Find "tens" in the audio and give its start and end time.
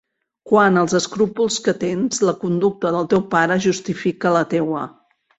1.83-2.21